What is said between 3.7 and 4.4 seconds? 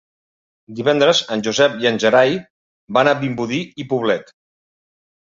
i Poblet.